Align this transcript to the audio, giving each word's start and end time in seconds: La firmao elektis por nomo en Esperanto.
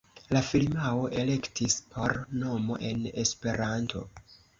La 0.35 0.39
firmao 0.45 1.01
elektis 1.23 1.75
por 1.97 2.15
nomo 2.45 2.79
en 2.89 3.05
Esperanto. 3.25 4.03